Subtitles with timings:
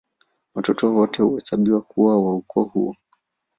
[0.53, 2.95] Watoto wote huhesabiwa kuwa wa ukoo huo